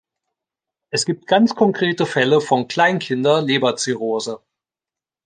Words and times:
Es 0.89 1.05
gibt 1.05 1.27
ganz 1.27 1.53
konkrete 1.55 2.07
Fälle 2.07 2.41
von 2.41 2.67
Kleinkinder-Leberzirrhose. 2.67 4.39